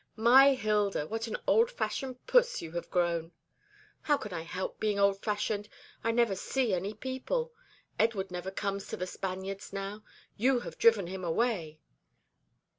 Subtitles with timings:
[0.15, 3.33] "My Hilda, what an old fashioned puss you have grown!"
[4.01, 5.69] "How can I help being old fashioned?
[6.03, 7.53] I never see any young people.
[7.99, 10.03] Edward never comes to The Spaniards now.
[10.37, 11.81] You have driven him away."